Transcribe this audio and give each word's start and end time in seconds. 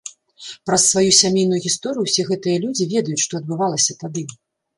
Праз 0.69 0.85
сваю 0.93 1.11
сямейную 1.21 1.59
гісторыю 1.65 2.03
ўсе 2.07 2.21
гэтыя 2.31 2.57
людзі 2.65 2.89
ведаюць, 2.95 3.21
што 3.27 3.33
адбывалася 3.43 3.99
тады. 4.03 4.27